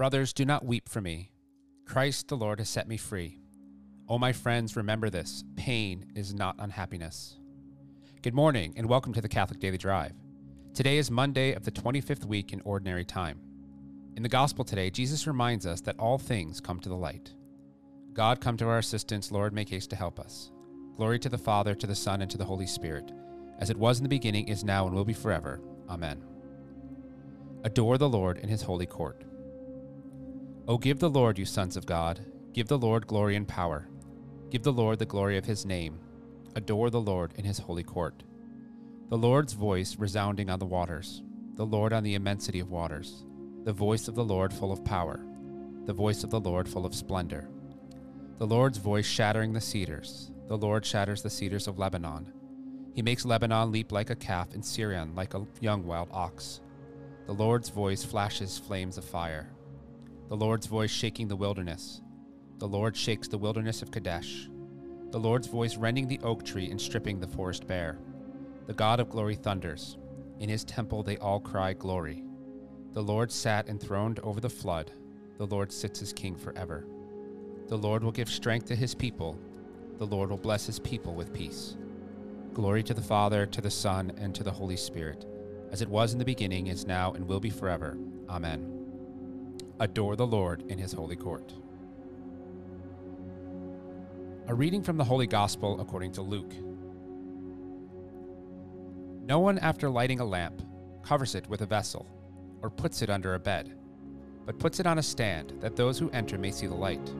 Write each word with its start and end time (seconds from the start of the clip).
Brothers, 0.00 0.32
do 0.32 0.46
not 0.46 0.64
weep 0.64 0.88
for 0.88 1.02
me. 1.02 1.30
Christ 1.84 2.28
the 2.28 2.34
Lord 2.34 2.58
has 2.58 2.70
set 2.70 2.88
me 2.88 2.96
free. 2.96 3.38
Oh, 4.08 4.18
my 4.18 4.32
friends, 4.32 4.74
remember 4.74 5.10
this 5.10 5.44
pain 5.56 6.10
is 6.14 6.32
not 6.32 6.56
unhappiness. 6.58 7.36
Good 8.22 8.32
morning, 8.32 8.72
and 8.78 8.88
welcome 8.88 9.12
to 9.12 9.20
the 9.20 9.28
Catholic 9.28 9.60
Daily 9.60 9.76
Drive. 9.76 10.14
Today 10.72 10.96
is 10.96 11.10
Monday 11.10 11.52
of 11.52 11.66
the 11.66 11.70
25th 11.70 12.24
week 12.24 12.54
in 12.54 12.62
Ordinary 12.64 13.04
Time. 13.04 13.42
In 14.16 14.22
the 14.22 14.28
Gospel 14.30 14.64
today, 14.64 14.88
Jesus 14.88 15.26
reminds 15.26 15.66
us 15.66 15.82
that 15.82 15.98
all 15.98 16.16
things 16.16 16.62
come 16.62 16.80
to 16.80 16.88
the 16.88 16.94
light. 16.94 17.34
God, 18.14 18.40
come 18.40 18.56
to 18.56 18.68
our 18.68 18.78
assistance. 18.78 19.30
Lord, 19.30 19.52
make 19.52 19.68
haste 19.68 19.90
to 19.90 19.96
help 19.96 20.18
us. 20.18 20.50
Glory 20.96 21.18
to 21.18 21.28
the 21.28 21.36
Father, 21.36 21.74
to 21.74 21.86
the 21.86 21.94
Son, 21.94 22.22
and 22.22 22.30
to 22.30 22.38
the 22.38 22.46
Holy 22.46 22.66
Spirit, 22.66 23.12
as 23.58 23.68
it 23.68 23.76
was 23.76 23.98
in 23.98 24.04
the 24.04 24.08
beginning, 24.08 24.48
is 24.48 24.64
now, 24.64 24.86
and 24.86 24.96
will 24.96 25.04
be 25.04 25.12
forever. 25.12 25.60
Amen. 25.90 26.24
Adore 27.64 27.98
the 27.98 28.08
Lord 28.08 28.38
in 28.38 28.48
his 28.48 28.62
holy 28.62 28.86
court. 28.86 29.24
O 30.70 30.78
give 30.78 31.00
the 31.00 31.10
Lord, 31.10 31.36
you 31.36 31.44
sons 31.44 31.76
of 31.76 31.84
God, 31.84 32.24
give 32.52 32.68
the 32.68 32.78
Lord 32.78 33.08
glory 33.08 33.34
and 33.34 33.48
power. 33.48 33.88
Give 34.50 34.62
the 34.62 34.72
Lord 34.72 35.00
the 35.00 35.04
glory 35.04 35.36
of 35.36 35.44
his 35.44 35.66
name. 35.66 35.98
Adore 36.54 36.90
the 36.90 37.00
Lord 37.00 37.32
in 37.36 37.44
his 37.44 37.58
holy 37.58 37.82
court. 37.82 38.22
The 39.08 39.18
Lord's 39.18 39.52
voice 39.52 39.96
resounding 39.98 40.48
on 40.48 40.60
the 40.60 40.66
waters, 40.66 41.24
the 41.56 41.66
Lord 41.66 41.92
on 41.92 42.04
the 42.04 42.14
immensity 42.14 42.60
of 42.60 42.70
waters, 42.70 43.24
the 43.64 43.72
voice 43.72 44.06
of 44.06 44.14
the 44.14 44.24
Lord 44.24 44.52
full 44.52 44.70
of 44.70 44.84
power, 44.84 45.18
the 45.86 45.92
voice 45.92 46.22
of 46.22 46.30
the 46.30 46.38
Lord 46.38 46.68
full 46.68 46.86
of 46.86 46.94
splendor. 46.94 47.48
The 48.38 48.46
Lord's 48.46 48.78
voice 48.78 49.06
shattering 49.06 49.52
the 49.52 49.60
cedars, 49.60 50.30
the 50.46 50.56
Lord 50.56 50.86
shatters 50.86 51.20
the 51.20 51.30
cedars 51.30 51.66
of 51.66 51.80
Lebanon. 51.80 52.32
He 52.94 53.02
makes 53.02 53.24
Lebanon 53.24 53.72
leap 53.72 53.90
like 53.90 54.10
a 54.10 54.14
calf 54.14 54.54
and 54.54 54.64
Sirion 54.64 55.16
like 55.16 55.34
a 55.34 55.44
young 55.60 55.84
wild 55.84 56.10
ox. 56.12 56.60
The 57.26 57.34
Lord's 57.34 57.70
voice 57.70 58.04
flashes 58.04 58.56
flames 58.56 58.98
of 58.98 59.04
fire. 59.04 59.50
The 60.30 60.36
Lord's 60.36 60.66
voice 60.66 60.92
shaking 60.92 61.26
the 61.26 61.34
wilderness. 61.34 62.02
The 62.58 62.68
Lord 62.68 62.96
shakes 62.96 63.26
the 63.26 63.36
wilderness 63.36 63.82
of 63.82 63.90
Kadesh. 63.90 64.48
The 65.10 65.18
Lord's 65.18 65.48
voice 65.48 65.76
rending 65.76 66.06
the 66.06 66.20
oak 66.22 66.44
tree 66.44 66.70
and 66.70 66.80
stripping 66.80 67.18
the 67.18 67.26
forest 67.26 67.66
bare. 67.66 67.98
The 68.68 68.72
God 68.72 69.00
of 69.00 69.10
glory 69.10 69.34
thunders. 69.34 69.98
In 70.38 70.48
his 70.48 70.62
temple 70.62 71.02
they 71.02 71.16
all 71.16 71.40
cry, 71.40 71.72
Glory. 71.72 72.22
The 72.92 73.02
Lord 73.02 73.32
sat 73.32 73.68
enthroned 73.68 74.20
over 74.20 74.40
the 74.40 74.48
flood. 74.48 74.92
The 75.36 75.48
Lord 75.48 75.72
sits 75.72 76.00
as 76.00 76.12
king 76.12 76.36
forever. 76.36 76.86
The 77.66 77.78
Lord 77.78 78.04
will 78.04 78.12
give 78.12 78.30
strength 78.30 78.66
to 78.66 78.76
his 78.76 78.94
people. 78.94 79.36
The 79.98 80.06
Lord 80.06 80.30
will 80.30 80.36
bless 80.36 80.64
his 80.64 80.78
people 80.78 81.16
with 81.16 81.34
peace. 81.34 81.76
Glory 82.54 82.84
to 82.84 82.94
the 82.94 83.02
Father, 83.02 83.46
to 83.46 83.60
the 83.60 83.68
Son, 83.68 84.12
and 84.16 84.32
to 84.36 84.44
the 84.44 84.52
Holy 84.52 84.76
Spirit, 84.76 85.26
as 85.72 85.82
it 85.82 85.88
was 85.88 86.12
in 86.12 86.20
the 86.20 86.24
beginning, 86.24 86.68
is 86.68 86.86
now, 86.86 87.14
and 87.14 87.26
will 87.26 87.40
be 87.40 87.50
forever. 87.50 87.98
Amen. 88.28 88.79
Adore 89.80 90.14
the 90.14 90.26
Lord 90.26 90.62
in 90.70 90.78
his 90.78 90.92
holy 90.92 91.16
court. 91.16 91.54
A 94.46 94.54
reading 94.54 94.82
from 94.82 94.98
the 94.98 95.04
Holy 95.04 95.26
Gospel 95.26 95.80
according 95.80 96.12
to 96.12 96.22
Luke. 96.22 96.52
No 99.24 99.38
one, 99.38 99.58
after 99.60 99.88
lighting 99.88 100.20
a 100.20 100.24
lamp, 100.24 100.60
covers 101.02 101.34
it 101.34 101.48
with 101.48 101.62
a 101.62 101.66
vessel, 101.66 102.06
or 102.60 102.68
puts 102.68 103.00
it 103.00 103.08
under 103.08 103.34
a 103.34 103.38
bed, 103.38 103.72
but 104.44 104.58
puts 104.58 104.80
it 104.80 104.86
on 104.86 104.98
a 104.98 105.02
stand, 105.02 105.54
that 105.60 105.76
those 105.76 105.98
who 105.98 106.10
enter 106.10 106.36
may 106.36 106.50
see 106.50 106.66
the 106.66 106.74
light. 106.74 107.14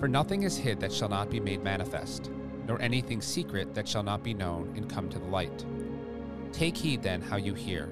For 0.00 0.08
nothing 0.08 0.44
is 0.44 0.56
hid 0.56 0.80
that 0.80 0.92
shall 0.92 1.10
not 1.10 1.28
be 1.28 1.38
made 1.38 1.62
manifest, 1.62 2.30
nor 2.66 2.80
anything 2.80 3.20
secret 3.20 3.74
that 3.74 3.86
shall 3.86 4.02
not 4.02 4.22
be 4.22 4.32
known 4.32 4.72
and 4.74 4.88
come 4.88 5.10
to 5.10 5.18
the 5.18 5.26
light. 5.26 5.66
Take 6.50 6.78
heed 6.78 7.02
then 7.02 7.20
how 7.20 7.36
you 7.36 7.52
hear, 7.52 7.90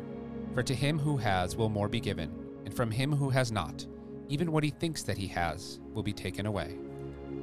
for 0.55 0.63
to 0.63 0.75
him 0.75 0.99
who 0.99 1.19
has 1.19 1.57
will 1.57 1.69
more 1.69 1.89
be 1.89 2.01
given 2.01 2.42
and 2.73 2.77
from 2.79 2.91
him 2.91 3.13
who 3.13 3.29
has 3.29 3.53
not, 3.53 3.85
even 4.31 4.51
what 4.51 4.65
he 4.65 4.71
thinks 4.71 5.03
that 5.03 5.19
he 5.19 5.27
has 5.27 5.79
will 5.93 6.03
be 6.03 6.13
taken 6.15 6.47
away. 6.47 6.75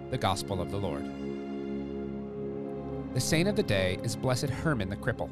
The 0.09 0.17
Gospel 0.17 0.59
of 0.59 0.71
the 0.71 0.77
Lord. 0.77 1.05
The 3.13 3.21
saint 3.21 3.47
of 3.47 3.55
the 3.55 3.61
day 3.61 3.99
is 4.03 4.15
Blessed 4.15 4.49
Herman 4.49 4.89
the 4.89 4.95
Cripple. 4.95 5.29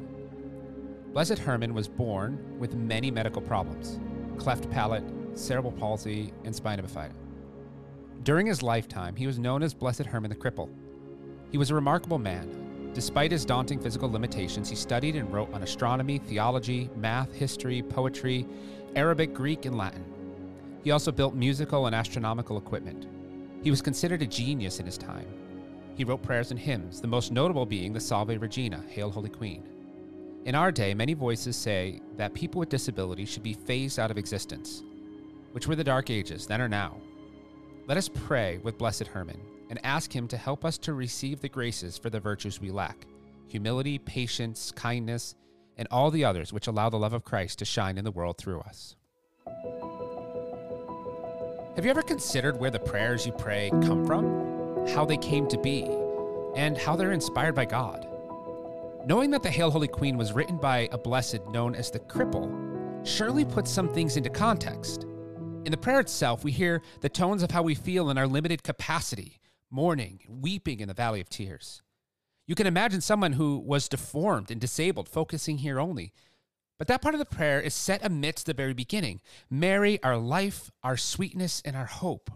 Blessed 1.12 1.40
Herman 1.40 1.74
was 1.74 1.88
born 1.88 2.38
with 2.60 2.76
many 2.76 3.10
medical 3.10 3.42
problems 3.42 3.98
cleft 4.38 4.70
palate, 4.70 5.02
cerebral 5.34 5.72
palsy, 5.72 6.32
and 6.44 6.54
spina 6.54 6.80
bifida. 6.80 7.12
During 8.22 8.46
his 8.46 8.62
lifetime, 8.62 9.16
he 9.16 9.26
was 9.26 9.40
known 9.40 9.64
as 9.64 9.74
Blessed 9.74 10.06
Herman 10.06 10.30
the 10.30 10.36
Cripple. 10.36 10.70
He 11.50 11.58
was 11.58 11.70
a 11.70 11.74
remarkable 11.74 12.20
man. 12.20 12.67
Despite 12.94 13.30
his 13.30 13.44
daunting 13.44 13.78
physical 13.78 14.10
limitations, 14.10 14.68
he 14.68 14.76
studied 14.76 15.16
and 15.16 15.32
wrote 15.32 15.52
on 15.52 15.62
astronomy, 15.62 16.18
theology, 16.18 16.90
math, 16.96 17.32
history, 17.32 17.82
poetry, 17.82 18.46
Arabic, 18.96 19.34
Greek, 19.34 19.66
and 19.66 19.76
Latin. 19.76 20.04
He 20.82 20.90
also 20.90 21.12
built 21.12 21.34
musical 21.34 21.86
and 21.86 21.94
astronomical 21.94 22.56
equipment. 22.56 23.06
He 23.62 23.70
was 23.70 23.82
considered 23.82 24.22
a 24.22 24.26
genius 24.26 24.80
in 24.80 24.86
his 24.86 24.98
time. 24.98 25.26
He 25.96 26.04
wrote 26.04 26.22
prayers 26.22 26.50
and 26.50 26.58
hymns, 26.58 27.00
the 27.00 27.08
most 27.08 27.32
notable 27.32 27.66
being 27.66 27.92
the 27.92 28.00
Salve 28.00 28.40
Regina, 28.40 28.82
Hail 28.88 29.10
Holy 29.10 29.30
Queen. 29.30 29.62
In 30.44 30.54
our 30.54 30.72
day, 30.72 30.94
many 30.94 31.12
voices 31.12 31.56
say 31.56 32.00
that 32.16 32.34
people 32.34 32.60
with 32.60 32.68
disabilities 32.68 33.28
should 33.28 33.42
be 33.42 33.52
phased 33.52 33.98
out 33.98 34.10
of 34.10 34.16
existence, 34.16 34.82
which 35.52 35.66
were 35.66 35.76
the 35.76 35.84
Dark 35.84 36.08
Ages, 36.08 36.46
then 36.46 36.60
or 36.60 36.68
now. 36.68 36.96
Let 37.86 37.98
us 37.98 38.08
pray 38.08 38.58
with 38.58 38.78
Blessed 38.78 39.08
Herman 39.08 39.40
and 39.70 39.84
ask 39.84 40.14
him 40.14 40.28
to 40.28 40.36
help 40.36 40.64
us 40.64 40.78
to 40.78 40.94
receive 40.94 41.40
the 41.40 41.48
graces 41.48 41.98
for 41.98 42.10
the 42.10 42.20
virtues 42.20 42.60
we 42.60 42.70
lack 42.70 43.06
humility, 43.46 43.98
patience, 43.98 44.70
kindness, 44.72 45.34
and 45.78 45.88
all 45.90 46.10
the 46.10 46.24
others 46.24 46.52
which 46.52 46.66
allow 46.66 46.90
the 46.90 46.98
love 46.98 47.14
of 47.14 47.24
Christ 47.24 47.58
to 47.60 47.64
shine 47.64 47.96
in 47.96 48.04
the 48.04 48.10
world 48.10 48.36
through 48.36 48.60
us. 48.60 48.94
Have 51.76 51.84
you 51.84 51.90
ever 51.90 52.02
considered 52.02 52.58
where 52.58 52.70
the 52.70 52.78
prayers 52.78 53.24
you 53.24 53.32
pray 53.32 53.70
come 53.70 54.04
from, 54.04 54.86
how 54.88 55.04
they 55.04 55.16
came 55.16 55.46
to 55.48 55.56
be, 55.56 55.84
and 56.56 56.76
how 56.76 56.96
they're 56.96 57.12
inspired 57.12 57.54
by 57.54 57.64
God? 57.64 58.06
Knowing 59.06 59.30
that 59.30 59.42
the 59.42 59.50
Hail 59.50 59.70
Holy 59.70 59.88
Queen 59.88 60.18
was 60.18 60.32
written 60.32 60.58
by 60.58 60.88
a 60.92 60.98
blessed 60.98 61.46
known 61.50 61.74
as 61.74 61.90
the 61.90 62.00
Cripple 62.00 63.06
surely 63.06 63.44
puts 63.44 63.70
some 63.70 63.88
things 63.88 64.16
into 64.16 64.28
context. 64.28 65.04
In 65.64 65.70
the 65.70 65.76
prayer 65.76 66.00
itself, 66.00 66.44
we 66.44 66.50
hear 66.50 66.82
the 67.00 67.08
tones 67.08 67.42
of 67.42 67.50
how 67.50 67.62
we 67.62 67.74
feel 67.74 68.10
in 68.10 68.18
our 68.18 68.26
limited 68.26 68.62
capacity, 68.62 69.38
mourning, 69.70 70.20
weeping 70.28 70.80
in 70.80 70.88
the 70.88 70.94
valley 70.94 71.20
of 71.20 71.28
tears. 71.28 71.82
You 72.46 72.54
can 72.54 72.66
imagine 72.66 73.00
someone 73.00 73.34
who 73.34 73.58
was 73.58 73.88
deformed 73.88 74.50
and 74.50 74.60
disabled, 74.60 75.08
focusing 75.08 75.58
here 75.58 75.78
only. 75.78 76.12
But 76.78 76.88
that 76.88 77.02
part 77.02 77.14
of 77.14 77.18
the 77.18 77.24
prayer 77.24 77.60
is 77.60 77.74
set 77.74 78.04
amidst 78.04 78.46
the 78.46 78.54
very 78.54 78.72
beginning 78.72 79.20
Mary, 79.50 80.02
our 80.02 80.16
life, 80.16 80.70
our 80.82 80.96
sweetness, 80.96 81.60
and 81.64 81.76
our 81.76 81.86
hope. 81.86 82.30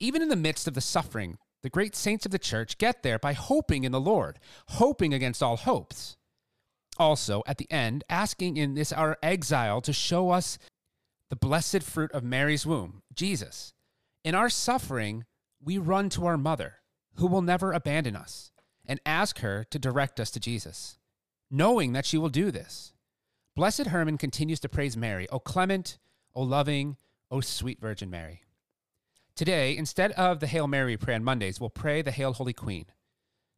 Even 0.00 0.22
in 0.22 0.28
the 0.28 0.36
midst 0.36 0.66
of 0.66 0.74
the 0.74 0.80
suffering, 0.80 1.38
the 1.62 1.70
great 1.70 1.94
saints 1.94 2.26
of 2.26 2.32
the 2.32 2.38
church 2.38 2.78
get 2.78 3.02
there 3.02 3.18
by 3.18 3.32
hoping 3.32 3.84
in 3.84 3.92
the 3.92 4.00
Lord, 4.00 4.38
hoping 4.68 5.12
against 5.12 5.42
all 5.42 5.56
hopes. 5.56 6.16
Also, 6.98 7.42
at 7.46 7.58
the 7.58 7.70
end, 7.70 8.02
asking 8.08 8.56
in 8.56 8.74
this 8.74 8.92
our 8.92 9.18
exile 9.22 9.80
to 9.82 9.92
show 9.92 10.30
us 10.30 10.58
the 11.30 11.36
blessed 11.36 11.82
fruit 11.82 12.10
of 12.12 12.24
Mary's 12.24 12.66
womb, 12.66 13.02
Jesus. 13.14 13.72
In 14.24 14.34
our 14.34 14.48
suffering, 14.48 15.24
we 15.62 15.78
run 15.78 16.08
to 16.10 16.26
our 16.26 16.36
mother, 16.36 16.76
who 17.14 17.26
will 17.26 17.42
never 17.42 17.72
abandon 17.72 18.16
us 18.16 18.52
and 18.86 19.00
ask 19.04 19.40
her 19.40 19.64
to 19.70 19.78
direct 19.78 20.18
us 20.18 20.30
to 20.30 20.40
Jesus, 20.40 20.98
knowing 21.50 21.92
that 21.92 22.06
she 22.06 22.18
will 22.18 22.28
do 22.28 22.50
this. 22.50 22.92
Blessed 23.54 23.86
Herman 23.86 24.18
continues 24.18 24.60
to 24.60 24.68
praise 24.68 24.96
Mary, 24.96 25.28
O 25.30 25.38
clement, 25.38 25.98
O 26.34 26.42
loving, 26.42 26.96
O 27.30 27.40
sweet 27.40 27.80
Virgin 27.80 28.08
Mary. 28.08 28.42
Today, 29.34 29.76
instead 29.76 30.12
of 30.12 30.40
the 30.40 30.46
Hail 30.46 30.66
Mary 30.66 30.96
prayer 30.96 31.16
on 31.16 31.24
Mondays, 31.24 31.60
we'll 31.60 31.70
pray 31.70 32.02
the 32.02 32.10
Hail 32.10 32.32
Holy 32.32 32.52
Queen. 32.52 32.86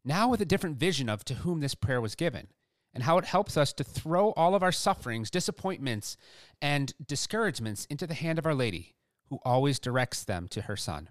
Now, 0.05 0.29
with 0.29 0.41
a 0.41 0.47
different 0.47 0.79
vision 0.79 1.09
of 1.09 1.25
to 1.27 1.35
whom 1.35 1.61
this 1.61 1.75
prayer 1.75 2.01
was 2.01 2.15
given 2.15 2.49
and 2.93 3.05
how 3.05 3.19
it 3.19 3.25
helps 3.25 3.57
us 3.57 3.73
to 3.75 3.85
throw 3.85 4.31
all 4.33 4.55
of 4.55 4.63
our 4.63 4.73
sufferings, 4.73 5.31
disappointments, 5.31 6.17
and 6.61 6.93
discouragements 7.07 7.87
into 7.87 8.07
the 8.07 8.15
hand 8.15 8.39
of 8.39 8.47
Our 8.47 8.55
Lady, 8.55 8.95
who 9.29 9.39
always 9.45 9.79
directs 9.79 10.25
them 10.25 10.49
to 10.49 10.63
her 10.63 10.77
Son. 10.77 11.09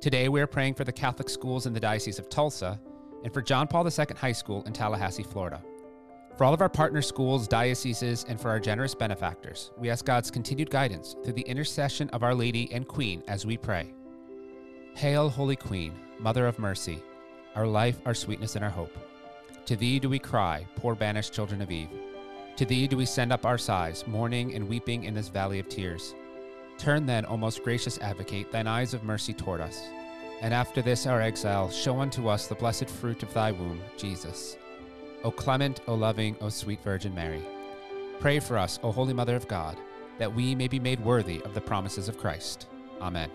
Today, 0.00 0.30
we 0.30 0.40
are 0.40 0.46
praying 0.46 0.72
for 0.72 0.84
the 0.84 0.92
Catholic 0.92 1.28
schools 1.28 1.66
in 1.66 1.74
the 1.74 1.80
Diocese 1.80 2.18
of 2.18 2.30
Tulsa 2.30 2.80
and 3.22 3.30
for 3.34 3.42
John 3.42 3.66
Paul 3.66 3.86
II 3.86 4.06
High 4.16 4.32
School 4.32 4.62
in 4.62 4.72
Tallahassee, 4.72 5.22
Florida. 5.22 5.62
For 6.38 6.44
all 6.44 6.54
of 6.54 6.62
our 6.62 6.70
partner 6.70 7.02
schools, 7.02 7.46
dioceses, 7.46 8.24
and 8.26 8.40
for 8.40 8.48
our 8.48 8.58
generous 8.58 8.94
benefactors, 8.94 9.72
we 9.76 9.90
ask 9.90 10.06
God's 10.06 10.30
continued 10.30 10.70
guidance 10.70 11.16
through 11.22 11.34
the 11.34 11.42
intercession 11.42 12.08
of 12.14 12.22
Our 12.22 12.34
Lady 12.34 12.72
and 12.72 12.88
Queen 12.88 13.22
as 13.28 13.44
we 13.44 13.58
pray. 13.58 13.92
Hail, 14.94 15.28
Holy 15.28 15.56
Queen, 15.56 15.92
Mother 16.18 16.46
of 16.46 16.58
Mercy, 16.58 17.02
our 17.54 17.66
life, 17.66 18.00
our 18.06 18.14
sweetness, 18.14 18.56
and 18.56 18.64
our 18.64 18.70
hope. 18.70 18.96
To 19.66 19.76
thee 19.76 19.98
do 19.98 20.08
we 20.08 20.18
cry, 20.18 20.66
poor 20.76 20.94
banished 20.94 21.34
children 21.34 21.60
of 21.60 21.70
Eve. 21.70 21.90
To 22.56 22.64
thee 22.64 22.88
do 22.88 22.96
we 22.96 23.04
send 23.04 23.34
up 23.34 23.44
our 23.44 23.58
sighs, 23.58 24.06
mourning 24.06 24.54
and 24.54 24.66
weeping 24.66 25.04
in 25.04 25.12
this 25.12 25.28
valley 25.28 25.58
of 25.58 25.68
tears. 25.68 26.14
Turn 26.80 27.04
then, 27.04 27.26
O 27.26 27.36
most 27.36 27.62
gracious 27.62 27.98
advocate, 27.98 28.50
thine 28.50 28.66
eyes 28.66 28.94
of 28.94 29.04
mercy 29.04 29.34
toward 29.34 29.60
us, 29.60 29.82
and 30.40 30.54
after 30.54 30.80
this 30.80 31.06
our 31.06 31.20
exile, 31.20 31.70
show 31.70 32.00
unto 32.00 32.26
us 32.26 32.46
the 32.46 32.54
blessed 32.54 32.88
fruit 32.88 33.22
of 33.22 33.34
thy 33.34 33.52
womb, 33.52 33.82
Jesus. 33.98 34.56
O 35.22 35.30
clement, 35.30 35.82
O 35.86 35.92
loving, 35.92 36.38
O 36.40 36.48
sweet 36.48 36.82
Virgin 36.82 37.14
Mary, 37.14 37.42
pray 38.18 38.40
for 38.40 38.56
us, 38.56 38.80
O 38.82 38.92
Holy 38.92 39.12
Mother 39.12 39.36
of 39.36 39.46
God, 39.46 39.76
that 40.16 40.34
we 40.34 40.54
may 40.54 40.68
be 40.68 40.80
made 40.80 41.04
worthy 41.04 41.42
of 41.42 41.52
the 41.52 41.60
promises 41.60 42.08
of 42.08 42.16
Christ. 42.16 42.66
Amen. 43.02 43.30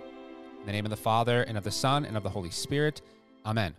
In 0.61 0.65
the 0.65 0.71
name 0.71 0.85
of 0.87 0.89
the 0.89 0.97
Father, 0.97 1.43
and 1.43 1.55
of 1.55 1.63
the 1.63 1.69
Son, 1.69 2.03
and 2.03 2.17
of 2.17 2.23
the 2.23 2.29
Holy 2.31 2.49
Spirit. 2.49 3.03
Amen. 3.45 3.75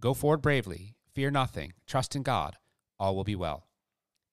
Go 0.00 0.12
forward 0.12 0.42
bravely, 0.42 0.96
fear 1.14 1.30
nothing, 1.30 1.72
trust 1.86 2.16
in 2.16 2.24
God, 2.24 2.56
all 2.98 3.14
will 3.14 3.22
be 3.22 3.36
well. 3.36 3.67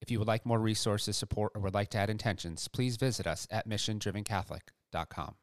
If 0.01 0.11
you 0.11 0.19
would 0.19 0.27
like 0.27 0.45
more 0.45 0.59
resources, 0.59 1.17
support, 1.17 1.53
or 1.55 1.61
would 1.61 1.73
like 1.73 1.89
to 1.91 1.97
add 1.97 2.09
intentions, 2.09 2.67
please 2.67 2.97
visit 2.97 3.25
us 3.25 3.47
at 3.49 3.67
missiondrivencatholic.com. 3.67 5.35